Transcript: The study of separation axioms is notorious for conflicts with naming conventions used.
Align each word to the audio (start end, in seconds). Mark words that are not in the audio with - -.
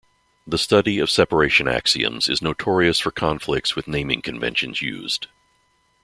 The 0.47 0.57
study 0.57 0.97
of 0.97 1.11
separation 1.11 1.67
axioms 1.67 2.27
is 2.27 2.41
notorious 2.41 2.97
for 2.97 3.11
conflicts 3.11 3.75
with 3.75 3.87
naming 3.87 4.23
conventions 4.23 4.81
used. 4.81 5.27